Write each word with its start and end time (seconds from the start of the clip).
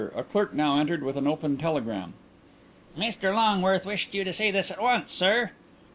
A 0.15 0.23
clerk 0.23 0.51
now 0.55 0.79
entered 0.79 1.03
with 1.03 1.15
an 1.15 1.27
open 1.27 1.59
telegram. 1.59 2.15
"Mr 2.97 3.35
Longworth 3.35 3.85
wished 3.85 4.15
you 4.15 4.23
to 4.23 4.33
see 4.33 4.49
this 4.49 4.71
at 4.71 4.81
once, 4.81 5.11
sir." 5.11 5.51